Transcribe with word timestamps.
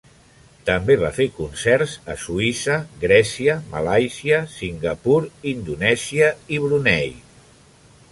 També 0.67 0.93
va 1.01 1.09
fer 1.17 1.25
concerts 1.33 1.91
a 2.13 2.15
Suïssa, 2.21 2.77
Grècia, 3.03 3.57
Malàisia, 3.73 4.39
Singapur, 4.55 5.19
Indonèsia 5.53 6.31
i 6.57 6.63
Brunei. 6.65 7.13